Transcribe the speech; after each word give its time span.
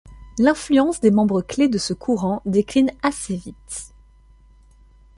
L’influence 0.39 0.99
des 0.99 1.11
membres 1.11 1.43
clés 1.43 1.67
de 1.67 1.77
ce 1.77 1.93
courant 1.93 2.41
décline 2.47 2.91
assez 3.03 3.35
vite. 3.35 3.93